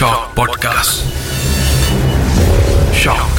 [0.00, 1.00] Shock podcast
[3.04, 3.38] shock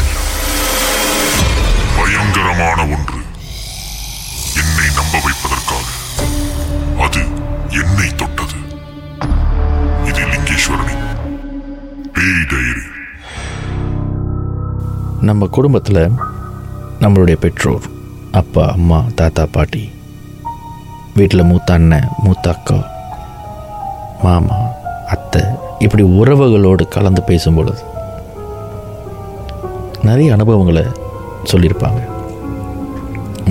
[1.98, 3.20] பயங்கரமான ஒன்று.
[4.56, 5.86] என்னை நம்ப வைப்பதற்காக.
[7.02, 7.26] அது
[7.70, 8.54] என்னை தொட்டது.
[10.06, 11.06] இது லிங்கேஸ்வரனின்
[12.14, 12.86] பேய் டைரி.
[15.22, 16.12] நம்ம குடும்பத்தில்
[17.00, 17.84] நம்மளுடைய பெற்றோர்
[18.32, 19.92] அப்பா அம்மா தாத்தா பாட்டி
[21.16, 22.86] வீட்டில் மூத்த அண்ணன் மூத்த அக்கா
[24.24, 24.56] மாமா
[25.08, 25.42] அத்தை
[25.82, 27.82] இப்படி உறவுகளோடு கலந்து பேசும் பொழுது
[30.04, 30.84] நிறைய அனுபவங்களை
[31.52, 32.02] சொல்லியிருப்பாங்க.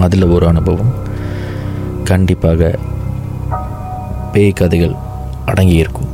[0.01, 0.93] அதில் ஒரு அனுபவம்
[2.05, 2.79] கண்டிப்பாக
[4.33, 4.95] பேய் கதைகள்
[5.47, 6.09] அடங்கியிருக்கும்.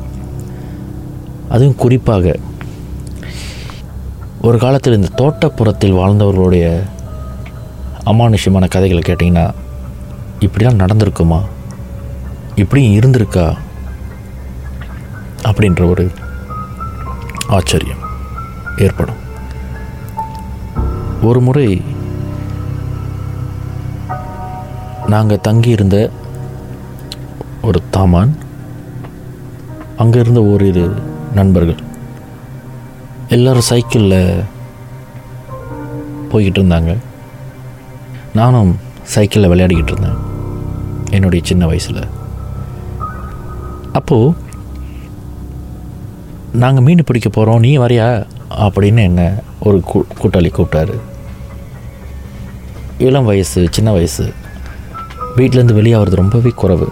[1.48, 2.36] அதுவும் குறிப்பாக
[4.42, 6.80] ஒரு காலத்தில் இந்த தோட்டப்புறத்தில் வாழ்ந்தவர்களுடைய
[8.04, 9.50] அமானுஷ்யமான கதைகளை கேட்டிங்கன்னா
[10.40, 11.40] இப்படிலாம் நடந்திருக்குமா?
[12.54, 13.56] இப்படியும் இருந்திருக்கா?
[15.56, 16.05] அப்படின்ற ஒரு
[17.48, 18.02] ஆச்சரியம்
[18.76, 19.21] ஏற்படும்.
[21.23, 21.82] ஒரு முறை
[25.07, 25.96] நாங்கள் தங்கியிருந்த
[27.63, 28.32] ஒரு தாமான்
[29.96, 30.87] அங்கே இருந்த ஓரிரு
[31.35, 31.80] நண்பர்கள்
[33.29, 34.43] எல்லோரும் சைக்கிளில்
[36.32, 36.93] போய்கிட்டு இருந்தாங்க.
[38.35, 40.20] நானும் சைக்கிளில் விளையாடிக்கிட்டு இருந்தேன்
[41.10, 42.02] என்னுடைய சின்ன வயசில்.
[43.93, 44.35] அப்போது
[46.57, 48.26] நாங்கள் மீன் பிடிக்க போகிறோம் நீ வரியா?
[48.51, 50.95] அப்படின்னு என்ன ஒரு கூ கூட்டாளி கூப்பிட்டாரு.
[52.98, 54.32] இளம் வயசு சின்ன வயசு.
[55.37, 56.88] வீட்டிலேருந்து வெளியே ஆகிறது ரொம்பவே குறவு.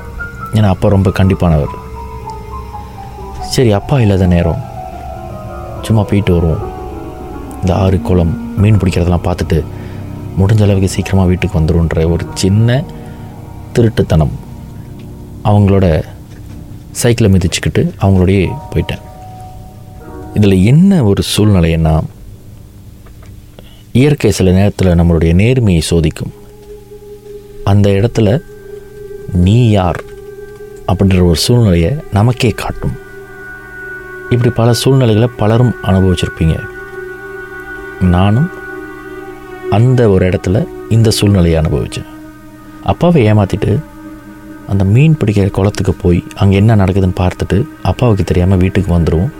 [0.52, 1.74] ஏன்னா அப்பா ரொம்ப கண்டிப்பானவர்.
[3.40, 4.64] சரி அப்பா இல்லாத நேரம்.
[5.82, 6.72] சும்மா போயிட்டு வருவோம்.
[7.60, 9.64] இந்த ஆறு குளம் மீன் பிடிக்கிறதெல்லாம் பார்த்துட்டு
[10.38, 12.84] முடிஞ்ச அளவுக்கு சீக்கிரமாக வீட்டுக்கு வந்துடும்ன்ற ஒரு சின்ன
[13.74, 14.34] திருட்டுத்தனம்.
[15.44, 16.02] அவங்களோட
[16.90, 19.03] சைக்கிளை மிதிச்சுக்கிட்டு அவங்களோடையே போயிட்டேன்.
[20.38, 21.94] இதில் என்ன ஒரு சூழ்நிலைன்னா
[23.92, 26.32] இயற்கை சில நேரத்தில் நம்மளுடைய நேர்மையை சோதிக்கும்.
[27.64, 28.28] அந்த இடத்துல
[29.44, 30.00] நீ யார்
[30.86, 32.96] அப்படின்ற ஒரு சூழ்நிலையை நமக்கே காட்டும்.
[34.30, 36.56] இப்படி பல சூழ்நிலைகளை பலரும் அனுபவிச்சிருப்பீங்க.
[38.14, 38.50] நானும்
[39.70, 42.10] அந்த ஒரு இடத்துல இந்த சூழ்நிலையை அனுபவித்தேன்
[42.92, 43.72] அப்பாவை ஏமாற்றிட்டு
[44.72, 49.32] அந்த மீன் பிடிக்கிற குளத்துக்கு போய் அங்கே என்ன நடக்குதுன்னு பார்த்துட்டு அப்பாவுக்கு தெரியாமல் வீட்டுக்கு வந்துடுவோம்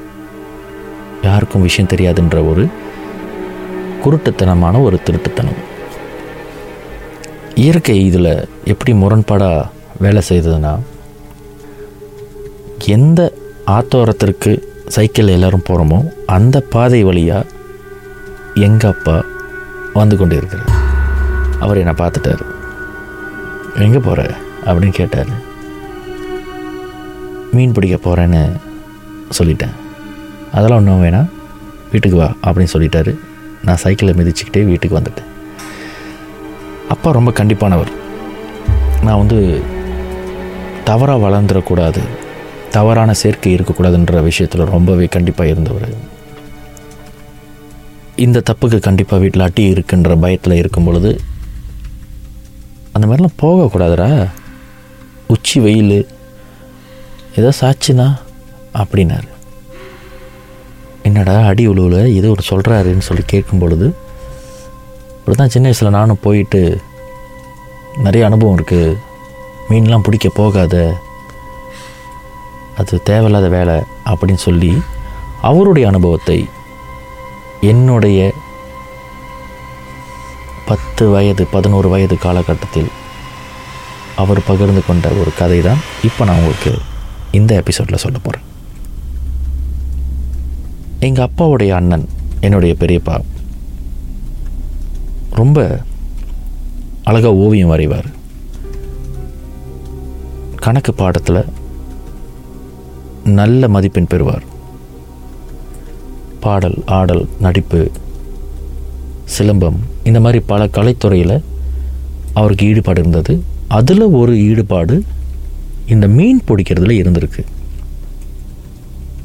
[1.24, 2.64] யாருக்கும் விஷயம் தெரியாதுன்ற ஒரு
[4.04, 5.60] குருட்டுத்தனமான ஒரு திருட்டுத்தனம்.
[7.62, 8.32] இயற்கை இதில்
[8.72, 9.68] எப்படி முரண்பாடாக
[10.04, 10.72] வேலை செய்ததுன்னா
[12.96, 13.20] எந்த
[13.76, 14.52] ஆத்தோரத்திற்கு
[14.94, 15.98] சைக்கிள் எல்லோரும் போகிறோமோ
[16.36, 17.52] அந்த பாதை வழியாக
[18.66, 19.16] எங்கள் அப்பா
[20.00, 20.74] வந்து கொண்டு இருக்கிறார்
[21.64, 22.44] அவர் என்னை பார்த்துட்டார்.
[23.84, 24.20] எங்கே போகிற
[24.66, 25.32] அப்படின்னு கேட்டார்.
[27.54, 28.42] மீன் பிடிக்க போகிறேன்னு
[29.38, 29.74] சொல்லிட்டேன்.
[30.54, 31.30] அதெல்லாம் ஒன்றும் வேணாம்.
[31.90, 33.12] வீட்டுக்கு வா அப்படின்னு சொல்லிட்டாரு.
[33.64, 35.30] நான் சைக்கிளை மிதிச்சுக்கிட்டே வீட்டுக்கு வந்துட்டேன்.
[36.88, 37.92] அப்பா ரொம்ப கண்டிப்பானவர்.
[39.02, 39.62] நான் வந்து
[40.84, 42.02] தவறாக வளர்ந்துடக்கூடாது
[42.70, 45.94] தவறான சேர்க்கை இருக்கக்கூடாதுன்ற விஷயத்தில் ரொம்பவே கண்டிப்பாக இருந்தவர்.
[48.16, 51.20] இந்த தப்புக்கு கண்டிப்பாக வீட்டில் அட்டி இருக்குன்ற பயத்தில் இருக்கும் பொழுது
[52.92, 54.28] அந்த மாதிரிலாம் போகக்கூடாதுடா.
[55.26, 56.08] உச்சி வெயில்
[57.36, 58.08] ஏதோ சாட்சினா
[58.74, 59.32] அப்படின்னாரு.
[61.04, 62.14] என்னடா அடி உழுவில்?
[62.14, 63.86] ஏதோ ஒரு சொல்கிறாருன்னு சொல்லி கேட்கும் பொழுது
[65.16, 66.60] இப்படி தான் சின்ன வயசில் நானும் போயிட்டு
[67.98, 68.94] நிறைய அனுபவம் இருக்குது
[69.68, 70.76] மீன்லாம் பிடிக்க போகாத
[72.76, 73.76] அது தேவையில்லாத வேலை
[74.06, 74.72] அப்படின்னு சொல்லி
[75.42, 76.38] அவருடைய அனுபவத்தை
[77.62, 78.18] என்னுடைய
[80.66, 82.90] பத்து வயது பதினோரு வயது காலகட்டத்தில்
[84.16, 86.72] அவர் பகிர்ந்து கொண்ட ஒரு கதை தான் இப்போ நான் உங்களுக்கு
[87.32, 88.44] இந்த எபிசோடில் சொல்ல போகிறேன்
[91.06, 92.04] எங்கள் அப்பாவுடைய அண்ணன்
[92.40, 93.16] என்னுடைய பெரியப்பா.
[95.40, 95.58] ரொம்ப
[97.04, 98.08] அழகாக ஓவியம் வரைவார்.
[100.64, 101.40] கணக்கு பாடத்தில்
[103.38, 104.44] நல்ல மதிப்பெண் பெறுவார்.
[106.44, 107.80] பாடல் ஆடல் நடிப்பு
[109.36, 111.36] சிலம்பம் இந்த மாதிரி பல கலைத்துறையில்
[112.40, 113.34] அவருக்கு ஈடுபாடு இருந்தது.
[113.78, 114.96] அதில் ஒரு ஈடுபாடு
[115.86, 117.44] இந்த மீன் பிடிக்கிறதுல இருந்திருக்கு.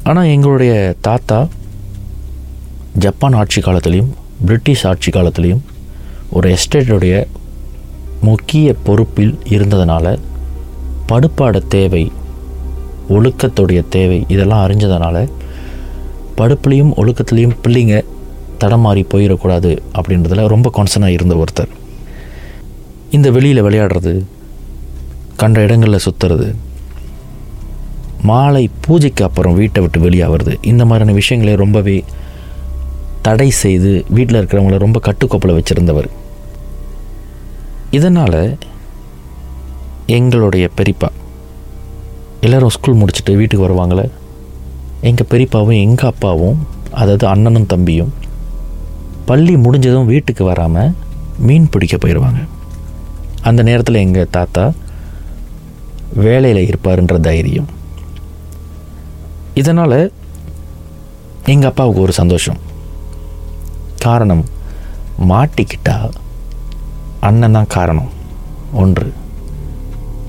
[0.02, 0.74] ஆனால் எங்களுடைய
[1.08, 1.40] தாத்தா
[3.00, 4.10] ஜப்பான் ஆட்சி காலத்துலேயும்
[4.44, 5.60] பிரிட்டிஷ் ஆட்சி காலத்துலேயும்
[6.30, 7.26] ஒரு எஸ்டேட்டுடைய
[8.20, 10.18] முக்கிய பொறுப்பில் இருந்ததுனால
[11.08, 12.12] படுப்பாட தேவை
[13.08, 15.28] ஒழுக்கத்துடைய தேவை இதெல்லாம் அறிஞ்சதுனால
[16.36, 18.04] படுப்புலேயும் ஒழுக்கத்துலேயும் பிள்ளைங்க
[18.60, 21.68] தடமாறி போயிடக்கூடாது அப்படின்றதுல ரொம்ப கான்சனாக இருந்த ஒருத்தர்.
[23.10, 24.24] இந்த வெளியில் விளையாடுறது
[25.36, 26.54] கண்ட இடங்களில் சுற்றுறது
[28.22, 32.04] மாலை பூஜைக்கு அப்புறம் வீட்டை விட்டு வெளியாகிறது இந்த மாதிரியான விஷயங்களை ரொம்பவே
[33.26, 36.08] தடை செய்து வீட்டில் இருக்கிறவங்கள ரொம்ப கட்டுக்கோப்பில் வச்சுருந்தவர்.
[37.98, 38.42] இதனால்
[40.18, 41.08] எங்களுடைய பெரியப்பா
[42.46, 44.06] எல்லோரும் ஸ்கூல் முடிச்சுட்டு வீட்டுக்கு வருவாங்களே
[45.08, 46.58] எங்கள் பெரியப்பாவும் எங்கள் அப்பாவும்
[47.00, 48.12] அதாவது அண்ணனும் தம்பியும்
[49.28, 50.94] பள்ளி முடிஞ்சதும் வீட்டுக்கு வராமல்
[51.48, 52.40] மீன் பிடிக்க போயிடுவாங்க
[53.48, 54.64] அந்த நேரத்தில் எங்கள் தாத்தா
[56.24, 57.68] வேலையில் இருப்பாருன்ற தைரியம்.
[59.60, 59.98] இதனால்
[61.52, 62.58] எங்கள் அப்பாவுக்கு ஒரு சந்தோஷம்.
[64.06, 64.44] காரணம்
[65.30, 65.96] மாட்டிக்கிட்டா
[67.28, 68.10] அண்ணன் தான் காரணம்.
[68.82, 69.08] ஒன்று.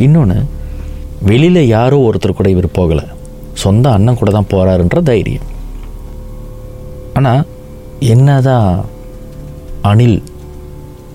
[0.06, 0.38] இன்னொன்று
[1.30, 3.06] வெளியில் யாரோ ஒருத்தர் கூட இவர் போகலை.
[3.64, 5.48] சொந்த அண்ணன் கூட தான் போகிறாருன்ற தைரியம்.
[7.18, 7.44] ஆனால்
[8.14, 8.70] என்னதான்
[9.90, 10.20] அணில்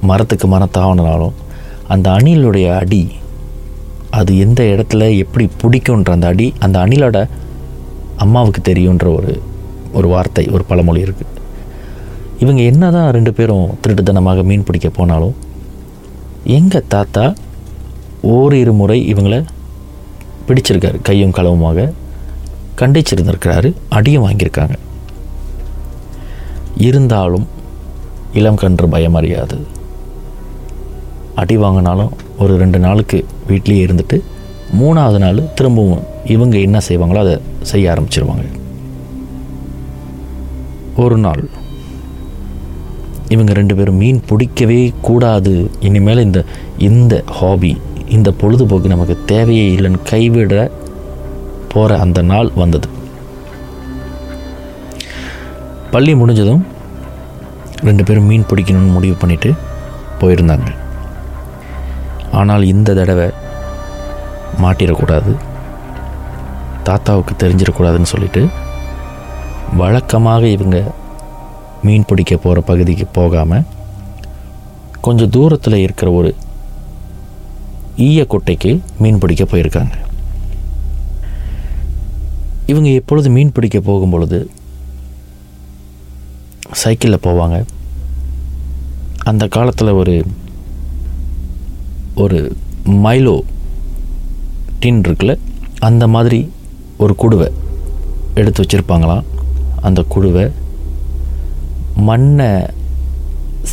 [0.08, 1.36] மரத்துக்கு மரத்தாகனாலும்
[1.94, 3.02] அந்த அணிலுடைய அடி
[4.18, 7.18] அது எந்த இடத்துல எப்படி பிடிக்குன்ற அந்த அடி அந்த அணிலோட
[8.24, 9.32] அம்மாவுக்கு தெரியுன்ற ஒரு
[9.98, 11.32] ஒரு வார்த்தை ஒரு பழமொழி இருக்குது
[12.42, 15.36] இவங்க என்ன தான் ரெண்டு பேரும் திருட்டுத்தனமாக மீன் பிடிக்க போனாலும்
[16.58, 17.24] எங்கள் தாத்தா
[18.34, 19.40] ஓரிரு முறை இவங்களை
[20.48, 21.88] பிடிச்சிருக்காரு கையும் களவுமாக
[22.80, 24.76] கண்டிச்சிருந்திருக்கிறாரு அடியும் வாங்கியிருக்காங்க.
[26.88, 27.46] இருந்தாலும்
[28.38, 29.58] இளம் கன்று பயம் அறியாது.
[31.42, 32.12] அடி வாங்கினாலும்
[32.42, 33.18] ஒரு ரெண்டு நாளுக்கு
[33.48, 34.16] வீட்லேயே இருந்துட்டு
[34.80, 36.04] மூணாவது நாள் திரும்பவும்
[36.34, 37.34] இவங்க என்ன செய்வாங்களோ அதை
[37.70, 38.46] செய்ய ஆரம்பிச்சிருவாங்க.
[41.04, 41.42] ஒரு நாள்
[43.34, 45.54] இவங்க ரெண்டு பேரும் மீன் பிடிக்கவே கூடாது.
[45.88, 46.40] இனிமேல் இந்த
[46.88, 47.72] இந்த ஹாபி
[48.16, 50.54] இந்த பொழுதுபோக்கு நமக்கு தேவையே இல்லைன்னு கைவிட
[51.72, 52.88] போகிற அந்த நாள் வந்தது.
[55.94, 56.62] பள்ளி முடிஞ்சதும்
[57.88, 59.50] ரெண்டு பேரும் மீன் பிடிக்கணும்னு முடிவு பண்ணிட்டு
[60.20, 60.68] போயிருந்தாங்க.
[62.40, 63.26] ஆனால் இந்த தடவை
[64.62, 65.32] மாட்டிடக்கூடாது.
[66.86, 68.42] தாத்தாவுக்கு தெரிஞ்சிடக்கூடாதுன்னு சொல்லிட்டு
[69.80, 70.78] வழக்கமாக இவங்க
[71.86, 73.66] மீன் பிடிக்க போகிற பகுதிக்கு போகாமல்
[75.06, 76.30] கொஞ்சம் தூரத்தில் இருக்கிற ஒரு
[78.06, 78.70] ஈயக்கொட்டைக்கு
[79.02, 79.94] மீன் பிடிக்க போயிருக்காங்க.
[82.70, 84.38] இவங்க எப்பொழுது மீன் பிடிக்க போகும் பொழுது
[86.82, 87.58] சைக்கிளில் போவாங்க.
[89.30, 90.14] அந்த காலத்தில் ஒரு
[92.24, 92.38] ஒரு
[93.04, 93.36] மைலோ
[94.82, 95.34] டின் இருக்குல்ல
[95.88, 96.40] அந்த மாதிரி
[97.02, 97.48] ஒரு குடுவை
[98.40, 99.26] எடுத்து வச்சுருப்பாங்களாம்.
[99.88, 100.44] அந்த குடுவை
[102.04, 102.48] மண்ணை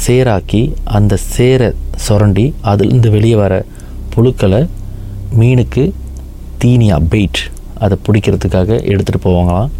[0.03, 1.67] சேராக்கி அந்த சேரை
[2.05, 3.65] சுரண்டி அதுலேருந்து வெளியே வர
[4.15, 4.69] புழுக்களை
[5.39, 5.93] மீனுக்கு
[6.57, 7.41] தீனியாக பெயிட்
[7.83, 9.71] அதை பிடிக்கிறதுக்காக எடுத்துகிட்டு போவாங்களாம்.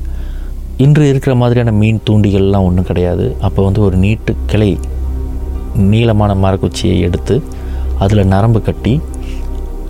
[0.78, 3.36] இன்று இருக்கிற மாதிரியான மீன் தூண்டிகள்லாம் ஒன்றும் கிடையாது.
[3.40, 4.78] அப்போ வந்து ஒரு நீட்டு கிளை
[5.76, 7.42] நீளமான மரக்குச்சியை எடுத்து
[8.00, 9.02] அதில் நரம்பு கட்டி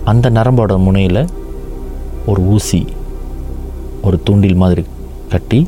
[0.04, 1.28] அந்த நரம்போட முனையில்
[2.26, 2.86] ஒரு ஊசி
[4.02, 4.84] ஒரு தூண்டில் மாதிரி
[5.28, 5.66] கட்டி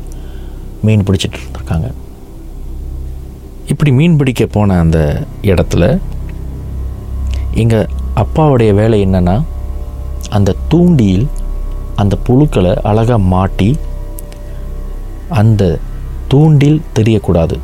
[0.81, 1.87] மீன் பிடிச்சிட்டு இருந்திருக்காங்க.
[3.71, 4.99] இப்படி மீன் பிடிக்க போன அந்த
[5.41, 5.83] இடத்துல
[7.61, 9.43] எங்கள் அப்பாவுடைய வேலை என்னென்னா
[10.29, 11.27] அந்த தூண்டியில்
[11.95, 13.69] அந்த புழுக்களை அழகாக மாட்டி
[15.29, 15.79] அந்த
[16.27, 17.55] தூண்டில் தெரியக்கூடாது.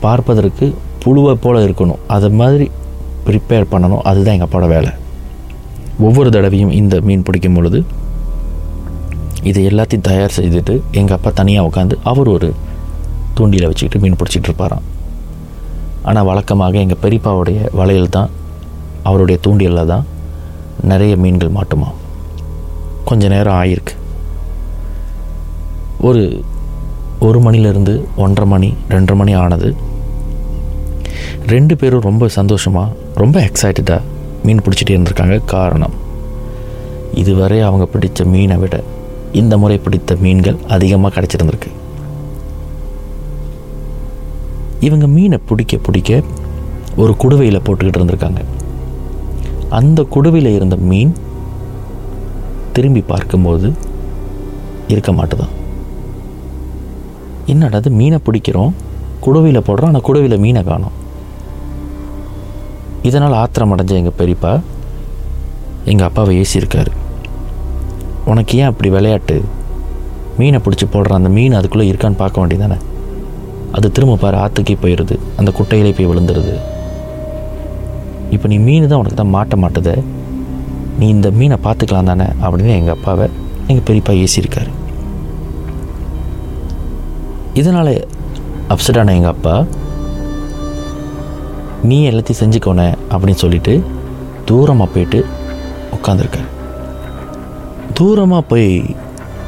[0.00, 0.66] பார்ப்பதற்கு
[1.04, 2.02] புழுவை போல் இருக்கணும்.
[2.06, 2.70] அது மாதிரி
[3.26, 4.04] ப்ரிப்பேர் பண்ணணும்.
[4.10, 4.90] அதுதான் எங்கள் அப்பாவோட வேலை.
[6.00, 7.84] ஒவ்வொரு தடவையும் இந்த மீன் பிடிக்கும் பொழுது
[9.42, 12.54] இது எல்லாத்தையும் தயார் செய்துட்டு எங்கள் அப்பா தனியாக உட்காந்து அவர் ஒரு
[13.36, 14.84] தூண்டியில் வச்சுக்கிட்டு மீன் பிடிச்சிட்டு இருப்பாராம்.
[16.08, 18.30] ஆனால் வழக்கமாக எங்கள் பெரியப்பாவுடைய வளையல் தான்
[19.08, 20.04] அவருடைய தூண்டியலில் தான்
[20.90, 21.88] நிறைய மீன்கள் மாட்டுமா.
[23.08, 23.94] கொஞ்ச நேரம் ஆயிருக்கு.
[26.08, 26.22] ஒரு
[27.26, 27.94] ஒரு மணிலேருந்து
[28.24, 29.68] ஒன்றரை மணி ரெண்டரை மணி ஆனது.
[31.52, 34.00] ரெண்டு பேரும் ரொம்ப சந்தோஷமாக ரொம்ப எக்ஸைட்டடாக
[34.46, 35.36] மீன் பிடிச்சிட்டே இருந்திருக்காங்க.
[35.54, 35.94] காரணம்
[37.22, 38.76] இதுவரை அவங்க பிடித்த மீனை விட
[39.40, 41.70] இந்த முறை பிடித்த மீன்கள் அதிகமாக கிடச்சிருந்துருக்கு.
[44.80, 46.22] இவங்க மீனை பிடிக்க பிடிக்க
[46.96, 48.44] ஒரு குடுவையில் போட்டுக்கிட்டு இருந்திருக்காங்க.
[49.68, 51.16] அந்த குடுவையில் இருந்த மீன்
[52.72, 53.72] திரும்பி பார்க்கும்போது
[54.88, 55.52] இருக்க மாட்டுதான்.
[57.46, 58.72] என்னடா அது மீனை பிடிக்கிறோம்
[59.20, 60.96] குடுவையில் போடுறோம் ஆனால் குடுவையில் மீனை காணோம்.
[63.02, 64.60] இதனால் ஆத்திரம் அடைஞ்ச எங்கள் பெரியப்பா
[65.84, 66.92] எங்கள் அப்பாவை ஏசியிருக்காரு.
[68.24, 69.42] உனக்கு ஏன் அப்படி விளையாட்டு?
[70.38, 72.78] மீனை பிடிச்சி போடுற அந்த மீன் அதுக்குள்ளே இருக்கான்னு பார்க்க வேண்டியதானே
[73.76, 75.16] அது திரும்ப பாரு ஆற்றுக்கே போயிடுது.
[75.38, 76.54] அந்த குட்டையிலே போய் விழுந்துருது.
[78.34, 79.90] இப்போ நீ மீன் தான் உனக்கு தான் மாட்ட மாட்டுத.
[80.98, 83.26] நீ இந்த மீனை பார்த்துக்கலாம் தானே அப்படின்னு எங்கள் அப்பாவை
[83.68, 84.72] எங்கள் பெரியப்பா ஏசியிருக்காரு.
[87.60, 87.94] இதனால்
[88.74, 89.54] அப்செட்டான எங்கள் அப்பா
[91.88, 93.74] நீ எல்லாத்தையும் செஞ்சுக்கோனே அப்படின்னு சொல்லிட்டு
[94.48, 95.18] தூரமாக போயிட்டு
[95.96, 96.50] உட்காந்துருக்காரு
[97.98, 98.70] தூரமாக போய்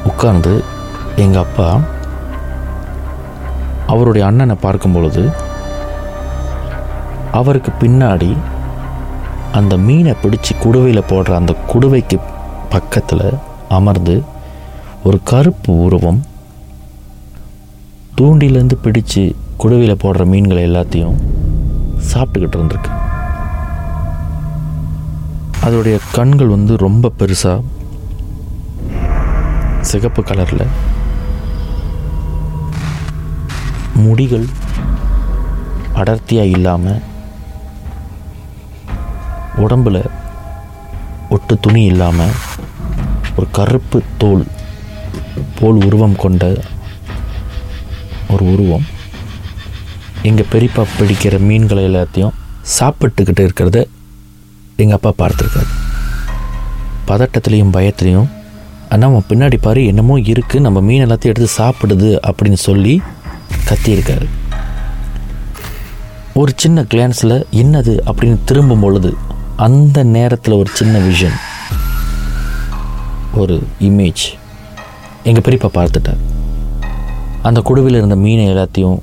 [0.09, 0.53] உட்கார்ந்து
[1.23, 1.69] எங்கள் அப்பா
[3.87, 5.29] அவருடைய அண்ணனை பார்க்கும் பொழுது
[7.31, 8.37] அவருக்கு பின்னாடி
[9.51, 12.19] அந்த மீனை பிடிச்சி குடுவையில் போடுற அந்த குடுவைக்கு
[12.69, 13.33] பக்கத்தில்
[13.69, 14.23] அமர்ந்து
[15.03, 16.23] ஒரு கருப்பு உருவம்
[18.17, 21.17] தூண்டிலேருந்து பிடிச்சு குடுவையில் போடுற மீன்களை எல்லாத்தையும்
[22.13, 22.91] சாப்பிட்டுக்கிட்டு இருந்திருக்கு.
[25.65, 27.63] அதோடைய கண்கள் வந்து ரொம்ப பெருசாக
[29.81, 30.67] சிகப்பு கலரில்
[34.05, 34.47] முடிகள்
[36.01, 36.99] அடர்த்தியாக இல்லாமல்
[39.65, 40.01] உடம்பில்
[41.35, 42.35] ஒட்டு துணி இல்லாமல்
[43.37, 44.45] ஒரு கருப்பு தோல்
[45.59, 46.43] போல் உருவம் கொண்ட
[48.33, 48.85] ஒரு உருவம்.
[50.29, 52.37] எங்கள் பெரியப்பா பிடிக்கிற மீன்களை எல்லாத்தையும்
[52.77, 53.79] சாப்பிட்டுக்கிட்டு இருக்கிறத
[54.83, 55.69] எங்கள் அப்பா பார்த்துருக்காரு.
[57.09, 58.29] பதட்டத்துலேயும் பயத்துலேயும்
[58.89, 62.93] ஆனால் அவன் பின்னாடி பாரு என்னமோ இருக்குது நம்ம மீன் எல்லாத்தையும் எடுத்து சாப்பிடுது அப்படின்னு சொல்லி
[63.69, 64.27] கத்தியிருக்காரு
[66.33, 69.11] ஒரு சின்ன கிளான்ஸில் என்னது அப்படின்னு திரும்பும் பொழுது
[69.55, 71.37] அந்த நேரத்தில் ஒரு சின்ன விஷன்
[73.33, 74.25] ஒரு இமேஜ்
[75.23, 76.21] எங்கள் பெரியப்பா பார்த்துட்டார்.
[77.41, 78.99] அந்த குடுவில் இருந்த மீனை எல்லாத்தையும்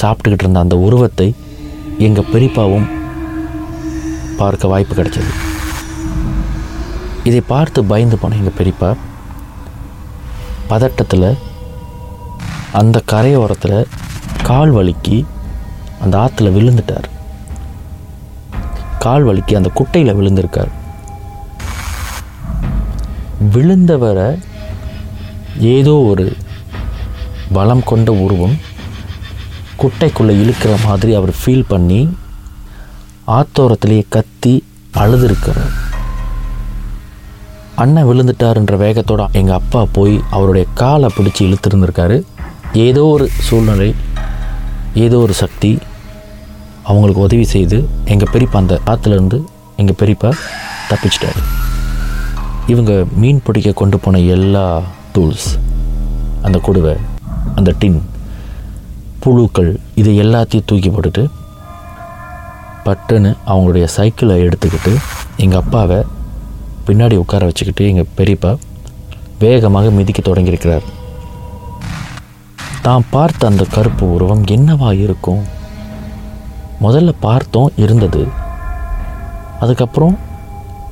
[0.00, 1.34] சாப்பிட்டுக்கிட்டு இருந்த அந்த உருவத்தை
[1.98, 2.88] எங்கள் பெரியப்பாவும்
[4.36, 5.32] பார்க்க வாய்ப்பு கிடைச்சது.
[7.24, 8.90] இதை பார்த்து பயந்து போன எங்கள் பெரியப்பா
[10.68, 11.38] பதட்டத்தில்
[12.72, 13.88] அந்த கரையோரத்தில்
[14.42, 15.24] கால் வலிக்கு
[16.00, 17.08] அந்த ஆற்றுல விழுந்துட்டார்.
[18.98, 20.70] கால் வலிக்கு அந்த குட்டையில் விழுந்திருக்கார்.
[23.52, 24.38] விழுந்தவரை
[25.58, 26.36] ஏதோ ஒரு
[27.52, 28.56] பலம் கொண்ட உருவம்
[29.82, 32.16] குட்டைக்குள்ளே இழுக்கிற மாதிரி அவர் ஃபீல் பண்ணி
[33.26, 35.72] ஆத்தோரத்திலேயே கத்தி அழுதுருக்கிறார்
[37.74, 42.22] அண்ணன் விழுந்துட்டாருன்ற வேகத்தோட எங்கள் அப்பா போய் அவருடைய காலை பிடிச்சி இழுத்துருந்துருக்காரு.
[42.72, 43.94] ஏதோ ஒரு சூழ்நிலை
[44.94, 45.78] ஏதோ ஒரு சக்தி
[46.82, 49.44] அவங்களுக்கு உதவி செய்து எங்கள் பெரியப்பா அந்த ஆற்றுலேருந்து
[49.76, 50.30] எங்கள் பெரியப்பா
[50.90, 51.40] தப்பிச்சிட்டாரு.
[52.66, 54.82] இவங்க மீன் பிடிக்க கொண்டு போன எல்லா
[55.14, 55.58] டூல்ஸ்
[56.42, 56.96] அந்த குடுவை
[57.54, 58.02] அந்த டின்
[59.20, 61.24] புழுக்கள் இது எல்லாத்தையும் தூக்கி போட்டுட்டு
[62.84, 64.96] பட்டுன்னு அவங்களுடைய சைக்கிளை எடுத்துக்கிட்டு
[65.36, 66.04] எங்கள் அப்பாவை
[66.86, 68.56] பின்னாடி உட்கார வச்சுக்கிட்டு எங்கள் பெரியப்பா
[69.38, 70.82] வேகமாக மிதிக்க தொடங்கியிருக்கிறார்.
[72.82, 75.42] தான் பார்த்த அந்த கருப்பு உருவம் என்னவா இருக்கும்?
[76.84, 78.22] முதல்ல பார்த்தோம் இருந்தது.
[79.60, 80.18] அதுக்கப்புறம்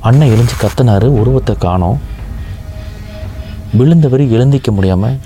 [0.01, 1.99] அண்ணன் எழுந்து கத்தினார் உருவத்தை காணோம்.
[3.77, 5.17] விழுந்தவர் எழுந்திக்க முடியாமல்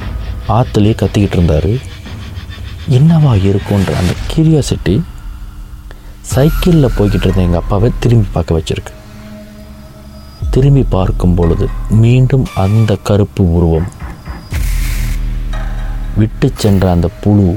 [0.47, 1.71] ஆற்றுலேயே கத்திக்கிட்டு இருந்தார்.
[2.97, 4.95] என்னவா இருக்குன்ற அந்த கியூரியாசிட்டி
[6.33, 8.93] சைக்கிளில் போய்கிட்டு இருந்த எங்கள் அப்பாவை திரும்பி பார்க்க வச்சுருக்கு.
[10.49, 11.65] திரும்பி பார்க்கும் பொழுது
[12.03, 13.87] மீண்டும் அந்த கருப்பு உருவம்
[16.19, 17.47] விட்டு சென்ற அந்த புழு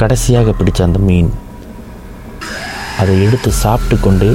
[0.00, 1.30] கடைசியாக பிடித்த அந்த மீன்.
[3.00, 4.28] அதை எடுத்து சாப்பிட்டு கொண்டு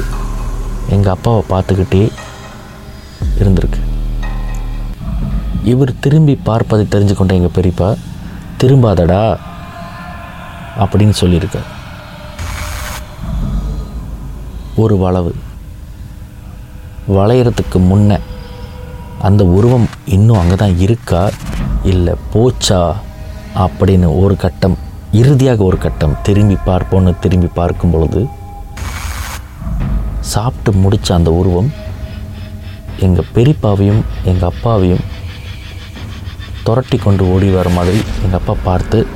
[0.94, 2.02] எங்கள் அப்பாவை பார்த்துக்கிட்டே
[3.40, 3.80] இருந்திருக்கு.
[5.72, 7.88] இவர் திரும்பி பார்ப்பதை தெரிஞ்சு கொண்ட எங்கள் பெரியப்பா
[8.60, 9.22] திரும்பாதடா
[10.82, 11.58] அப்படின்னு சொல்லியிருக்க
[14.82, 15.32] ஒரு வளவு.
[17.16, 18.20] வளையறதுக்கு முன்ன
[19.28, 21.22] அந்த உருவம் இன்னும் அங்கே தான் இருக்கா?
[21.84, 22.94] இல்லை போச்சா
[23.54, 24.76] அப்படின்னு ஒரு கட்டம்
[25.12, 28.28] இறுதியாக ஒரு கட்டம் திரும்பி பார்ப்போன்னு திரும்பி பார்க்கும் பொழுது
[30.20, 31.70] சாப்பிட்டு முடித்த அந்த உருவம்
[32.98, 35.04] எங்கள் பெரியப்பாவையும் எங்கள் அப்பாவையும்
[36.66, 39.06] துரட்டி கொண்டு ஓடி வர மாதிரி எங்கள் அப்பா பார்த்து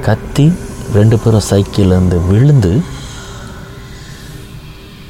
[0.00, 0.52] கத்தி
[0.92, 2.82] ரெண்டு பேரும் சைக்கிள்லேருந்து விழுந்து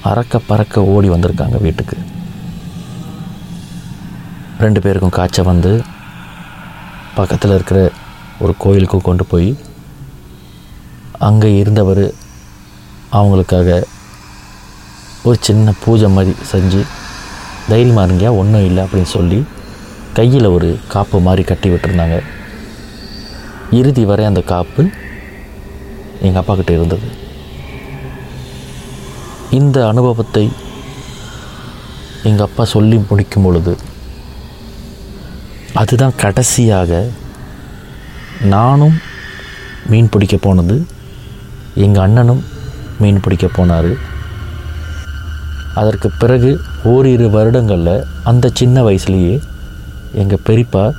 [0.04, 1.97] அறக்க பறக்க ஓடி வந்திருக்காங்க வீட்டுக்கு.
[4.59, 5.85] ரெண்டு பேருக்கும் காய்ச்சல் வந்து
[7.19, 7.81] பக்கத்தில் இருக்கிற
[8.43, 9.51] ஒரு கோயிலுக்கு கொண்டு போய்
[11.29, 12.05] அங்கே இருந்தவர்
[13.19, 13.69] அவங்களுக்காக
[15.29, 16.81] ஒரு சின்ன பூஜை மாதிரி செஞ்சு
[17.71, 19.39] தைரியமாக இருங்கயா ஒன்றும் இல்லை அப்படின்னு சொல்லி
[20.19, 22.19] கையில் ஒரு காப்பு மாதிரி கட்டி விட்டுருந்தாங்க.
[23.79, 24.83] இறுதி வரை அந்த காப்பு
[26.27, 27.09] எங்கள் அப்பாக்கிட்ட இருந்தது.
[29.59, 30.45] இந்த அனுபவத்தை
[32.29, 33.73] எங்கள் அப்பா சொல்லி முடிக்கும் பொழுது
[35.75, 37.09] அதுதான் கடைசியாக
[38.43, 38.99] நானும்
[39.87, 40.87] மீன் பிடிக்க போனது
[41.75, 42.45] எங்கள் அண்ணனும்
[42.99, 43.95] மீன் பிடிக்க போனார்.
[45.75, 49.43] அதற்கு பிறகு ஓரிரு வருடங்களில் அந்த சின்ன வயசுலேயே
[50.13, 50.93] எங்கள் பெரியப்பா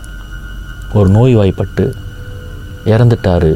[0.94, 1.96] ஒரு நோய்வாய்ப்பட்டு
[2.86, 3.56] இறந்துட்டார்.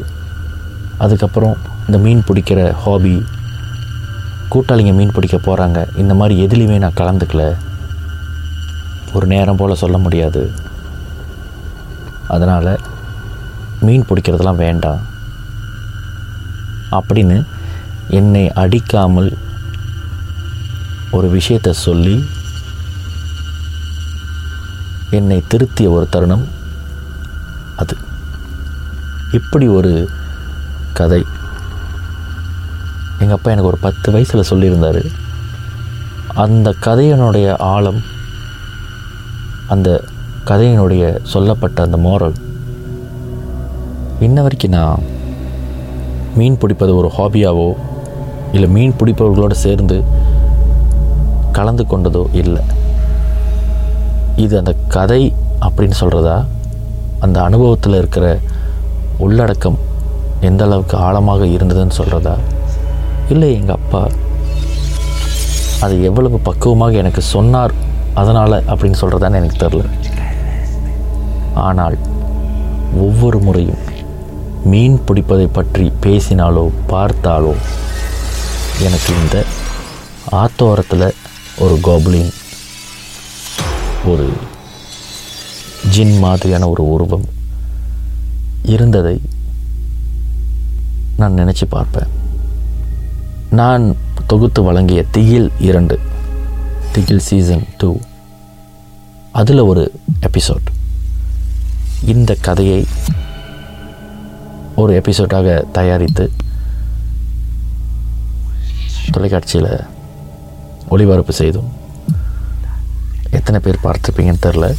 [0.98, 1.56] அதுக்கப்புறம்
[1.86, 3.24] இந்த மீன் பிடிக்கிற ஹாபி
[4.50, 7.54] கூட்டாளிங்க மீன் பிடிக்க போகிறாங்க இந்த மாதிரி எதுலேயுமே நான் கலந்துக்கல.
[9.12, 10.50] ஒரு நேரம் போல் சொல்ல முடியாது.
[12.28, 12.80] அதனால்
[13.80, 15.00] மீன் பிடிக்கிறதெல்லாம் வேண்டாம்.
[16.90, 17.44] அப்படின்னு
[18.08, 19.38] என்னை அடிக்காமல்
[21.10, 22.28] ஒரு விஷயத்தை சொல்லி
[25.10, 26.48] என்னை திருத்திய ஒரு தருணம்
[27.76, 27.96] அது.
[29.32, 30.10] இப்படி ஒரு
[30.92, 31.26] கதை.
[33.18, 35.12] எங்கள் அப்பா எனக்கு ஒரு பத்து வயசில் சொல்லியிருந்தார்.
[36.34, 38.02] அந்த கதையினுடைய ஆழம்
[39.66, 40.04] அந்த
[40.44, 42.34] கதையினுடைய சொல்லப்பட்ட அந்த மோரல்
[44.20, 45.02] இன்ன வரைக்கும் நான்
[46.34, 47.74] மீன் பிடிப்பது ஒரு ஹாபியாவோ
[48.52, 50.04] இல்லை மீன் பிடிப்பவர்களோடு சேர்ந்து
[51.52, 52.62] கலந்து கொண்டதோ இல்லை.
[54.36, 56.44] இது அந்த கதை அப்படின்னு சொல்கிறதா
[57.20, 58.40] அந்த அனுபவத்தில் இருக்கிற
[59.18, 59.78] உள்ளடக்கம்
[60.40, 62.36] எந்த அளவுக்கு ஆழமாக இருந்ததுன்னு சொல்கிறதா
[63.28, 64.08] இல்லை எங்கள் அப்பா
[65.80, 67.74] அது எவ்வளவு பக்குவமாக எனக்கு சொன்னார்
[68.14, 69.82] அதனால் அப்படின்னு சொல்கிறதான்னு எனக்கு தெரில
[71.54, 71.98] ஆனால்
[72.94, 73.82] ஒவ்வொரு முறையும்
[74.64, 77.54] மீன் பிடிப்பதை பற்றி பேசினாலோ பார்த்தாலோ
[78.82, 79.44] எனக்கு இந்த
[80.30, 81.14] ஆத்தோரத்தில்
[81.58, 82.32] ஒரு கோபுலின்
[84.06, 84.28] ஒரு
[85.90, 87.24] ஜின் மாதிரியான ஒரு உருவம்
[88.62, 89.20] இருந்ததை
[91.16, 92.10] நான் நினச்சி பார்ப்பேன்.
[93.50, 93.96] நான்
[94.26, 95.98] தொகுத்து வழங்கிய திகில் இரண்டு
[96.92, 97.98] திகில் சீசன் டூ
[99.32, 100.66] அதில் ஒரு எபிசோட்.
[102.06, 102.86] இந்த கதையை
[104.76, 106.32] ஒரு எபிசோடாக தயாரித்து
[109.10, 109.80] தொலைக்காட்சியில்
[110.88, 111.72] ஒளிபரப்பு செய்தோம்
[113.30, 114.74] எத்தனை பேர் பார்த்துருப்பீங்கன்னு தெரில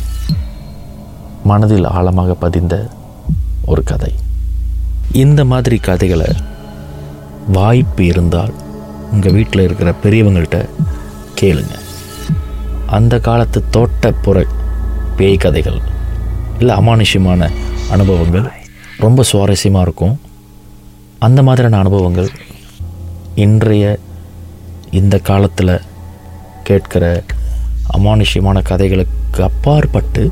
[1.44, 2.89] மனதில் ஆழமாக பதிந்த
[3.65, 4.13] ஒரு கதை.
[5.12, 6.29] இந்த மாதிரி கதைகளை
[7.48, 8.53] வாய்ப்பு இருந்தால்
[9.12, 10.70] உங்கள் வீட்டில் இருக்கிற பெரியவங்கள்ட்ட
[11.41, 11.75] கேளுங்க.
[12.86, 14.48] அந்த காலத்து தோட்டப்புற
[15.17, 15.82] பேய் கதைகள்.
[16.59, 17.51] இல்லை அமானுஷ்யமான
[17.89, 18.51] அனுபவங்கள்.
[18.97, 20.19] ரொம்ப சுவாரஸ்யமாக இருக்கும்.
[21.20, 22.29] அந்த மாதிரியான அனுபவங்கள்
[23.35, 24.00] இன்றைய
[24.91, 25.81] இந்த காலத்தில்
[26.63, 27.24] கேட்கிற
[27.98, 30.31] அமானுஷ்யமான கதைகளுக்கு அப்பாற்பட்டு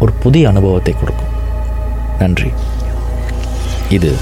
[0.00, 1.30] ஒரு புதிய அனுபவத்தை கொடுக்கும்.
[2.18, 2.50] நன்றி.
[3.90, 4.16] இது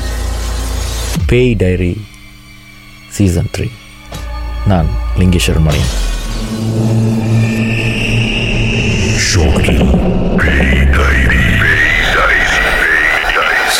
[1.26, 2.00] பேய் டைரி
[3.09, 3.70] சீசன் த்ரீ.
[4.66, 4.87] நான்
[5.18, 5.79] லிங்கேஸ்வரன் மணி.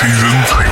[0.01, 0.70] 谁人才？